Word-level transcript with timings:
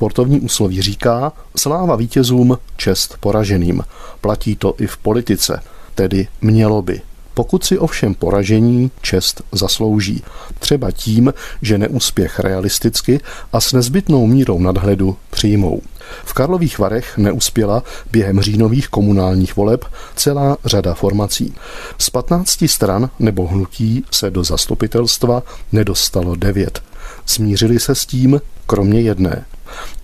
Sportovní 0.00 0.40
úsloví 0.40 0.82
říká 0.82 1.32
sláva 1.56 1.96
vítězům, 1.96 2.58
čest 2.76 3.16
poraženým. 3.20 3.84
Platí 4.20 4.56
to 4.56 4.74
i 4.78 4.86
v 4.86 4.96
politice, 4.96 5.62
tedy 5.94 6.28
mělo 6.40 6.82
by. 6.82 7.00
Pokud 7.34 7.64
si 7.64 7.78
ovšem 7.78 8.14
poražení 8.14 8.90
čest 9.02 9.42
zaslouží, 9.52 10.22
třeba 10.58 10.90
tím, 10.90 11.34
že 11.62 11.78
neúspěch 11.78 12.40
realisticky 12.40 13.20
a 13.52 13.60
s 13.60 13.72
nezbytnou 13.72 14.26
mírou 14.26 14.58
nadhledu 14.58 15.16
přijmou. 15.30 15.82
V 16.24 16.32
Karlových 16.32 16.78
Varech 16.78 17.18
neuspěla 17.18 17.82
během 18.12 18.40
říjnových 18.40 18.88
komunálních 18.88 19.56
voleb 19.56 19.84
celá 20.16 20.56
řada 20.64 20.94
formací. 20.94 21.54
Z 21.98 22.10
15 22.10 22.64
stran 22.66 23.10
nebo 23.18 23.46
hnutí 23.46 24.04
se 24.10 24.30
do 24.30 24.44
zastupitelstva 24.44 25.42
nedostalo 25.72 26.34
devět. 26.34 26.82
Smířili 27.26 27.80
se 27.80 27.94
s 27.94 28.06
tím, 28.06 28.40
kromě 28.66 29.00
jedné. 29.00 29.44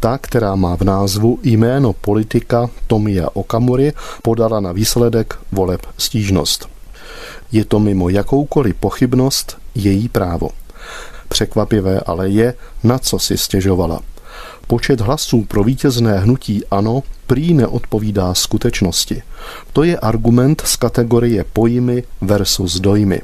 Ta, 0.00 0.18
která 0.18 0.54
má 0.54 0.76
v 0.76 0.82
názvu 0.82 1.38
jméno 1.42 1.92
politika 1.92 2.70
Tomia 2.86 3.28
Okamury, 3.34 3.92
podala 4.22 4.60
na 4.60 4.72
výsledek 4.72 5.38
voleb 5.52 5.86
stížnost. 5.98 6.68
Je 7.52 7.64
to 7.64 7.78
mimo 7.78 8.08
jakoukoliv 8.08 8.76
pochybnost 8.76 9.58
její 9.74 10.08
právo. 10.08 10.48
Překvapivé 11.28 12.00
ale 12.00 12.28
je, 12.28 12.54
na 12.84 12.98
co 12.98 13.18
si 13.18 13.38
stěžovala. 13.38 14.00
Počet 14.66 15.00
hlasů 15.00 15.44
pro 15.44 15.64
vítězné 15.64 16.18
hnutí 16.18 16.62
ano 16.70 17.02
prý 17.26 17.54
neodpovídá 17.54 18.34
skutečnosti. 18.34 19.22
To 19.72 19.82
je 19.82 19.98
argument 19.98 20.62
z 20.66 20.76
kategorie 20.76 21.44
pojmy 21.52 22.02
versus 22.20 22.80
dojmy. 22.80 23.20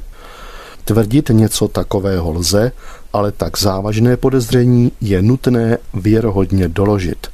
Tvrdit 0.84 1.28
něco 1.28 1.68
takového 1.68 2.32
lze, 2.32 2.72
ale 3.12 3.32
tak 3.32 3.59
závažné 3.59 4.16
podezření 4.16 4.92
je 5.00 5.22
nutné 5.22 5.78
věrohodně 5.95 6.68
doložit. 6.68 7.27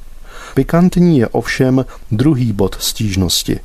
Pikantní 0.53 1.19
je 1.19 1.27
ovšem 1.27 1.85
druhý 2.11 2.51
bod 2.51 2.77
stížnosti. 2.79 3.59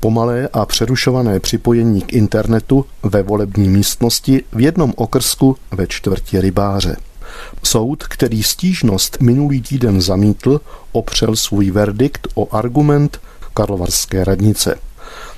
Pomalé 0.00 0.48
a 0.52 0.66
přerušované 0.66 1.40
připojení 1.40 2.00
k 2.02 2.12
internetu 2.12 2.84
ve 3.02 3.22
volební 3.22 3.68
místnosti 3.68 4.44
v 4.52 4.60
jednom 4.60 4.92
okrsku 4.96 5.56
ve 5.70 5.86
čtvrti 5.86 6.40
rybáře. 6.40 6.96
Soud, 7.62 8.04
který 8.04 8.42
stížnost 8.42 9.16
minulý 9.20 9.62
týden 9.62 10.00
zamítl, 10.00 10.60
opřel 10.92 11.36
svůj 11.36 11.70
verdikt 11.70 12.28
o 12.34 12.54
argument 12.54 13.20
Karlovarské 13.54 14.24
radnice. 14.24 14.78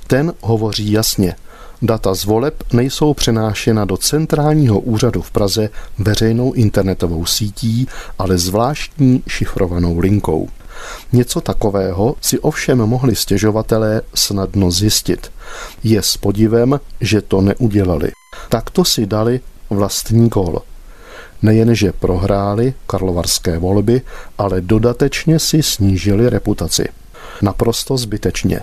Ten 0.07 0.33
hovoří 0.41 0.93
jasně. 0.93 1.37
Data 1.85 2.15
z 2.15 2.25
voleb 2.25 2.63
nejsou 2.73 3.15
přenášena 3.15 3.85
do 3.85 3.97
centrálního 3.97 4.81
úřadu 4.81 5.23
v 5.23 5.31
Praze 5.31 5.69
veřejnou 5.99 6.53
internetovou 6.53 7.27
sítí, 7.27 7.89
ale 8.19 8.39
zvláštní 8.39 9.23
šifrovanou 9.29 9.99
linkou. 9.99 10.49
Něco 11.13 11.41
takového 11.41 12.15
si 12.21 12.39
ovšem 12.39 12.79
mohli 12.79 13.17
stěžovatelé 13.17 14.03
snadno 14.15 14.71
zjistit. 14.71 15.33
Je 15.83 16.03
s 16.03 16.17
podivem, 16.17 16.81
že 17.01 17.21
to 17.21 17.41
neudělali. 17.41 18.11
Takto 18.49 18.85
si 18.85 19.07
dali 19.07 19.41
vlastní 19.71 20.31
kol. 20.31 20.63
Nejenže 21.43 21.93
prohráli 21.93 22.75
karlovarské 22.87 23.59
volby, 23.59 24.03
ale 24.39 24.61
dodatečně 24.61 25.39
si 25.39 25.63
snížili 25.63 26.31
reputaci. 26.31 26.89
Naprosto 27.43 27.97
zbytečně. 27.97 28.61